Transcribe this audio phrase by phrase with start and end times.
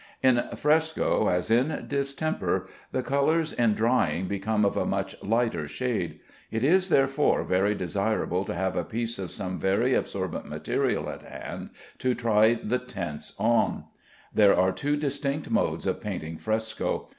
[0.23, 6.21] In fresco (as in distemper) the colors in drying become of a much lighter shade.
[6.49, 11.21] It is, therefore, very desirable to have a piece of some very absorbent material at
[11.21, 11.69] hand
[11.99, 13.83] to try the tints on.
[14.33, 17.07] There are two distinct modes of painting fresco.